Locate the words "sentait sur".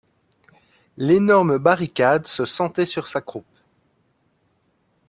2.47-3.05